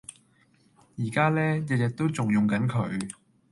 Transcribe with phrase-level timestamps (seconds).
[0.95, 3.07] 依家呢，日日都仲用緊佢！